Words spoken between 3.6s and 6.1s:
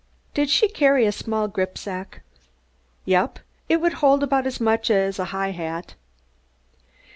It would hold about as much as a high hat."